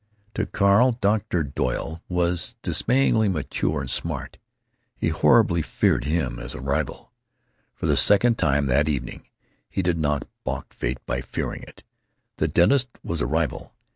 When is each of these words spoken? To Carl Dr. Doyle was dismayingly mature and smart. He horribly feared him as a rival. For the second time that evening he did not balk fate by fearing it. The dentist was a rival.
To 0.33 0.47
Carl 0.47 0.93
Dr. 0.93 1.43
Doyle 1.43 2.01
was 2.09 2.55
dismayingly 2.63 3.29
mature 3.29 3.81
and 3.81 3.87
smart. 3.91 4.39
He 4.97 5.09
horribly 5.09 5.61
feared 5.61 6.05
him 6.05 6.39
as 6.39 6.55
a 6.55 6.59
rival. 6.59 7.11
For 7.75 7.85
the 7.85 7.95
second 7.95 8.39
time 8.39 8.65
that 8.65 8.89
evening 8.89 9.27
he 9.69 9.83
did 9.83 9.99
not 9.99 10.27
balk 10.43 10.73
fate 10.73 10.97
by 11.05 11.21
fearing 11.21 11.61
it. 11.61 11.83
The 12.37 12.47
dentist 12.47 12.89
was 13.03 13.21
a 13.21 13.27
rival. 13.27 13.75